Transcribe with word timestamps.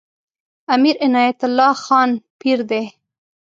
امیر 0.75 0.95
عنایت 1.05 1.39
الله 1.47 1.73
خان 1.83 2.09
پیر 2.39 2.59
دی. 2.69 2.83